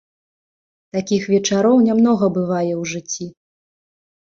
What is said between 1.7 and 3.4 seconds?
нямнога бывае ў жыцці.